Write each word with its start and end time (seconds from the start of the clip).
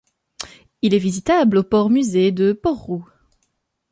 Il 0.81 0.95
est 0.95 0.97
visitable 0.97 1.57
au 1.59 1.63
port-musée 1.63 2.31
de 2.31 2.53
Port-Rhu. 2.53 3.03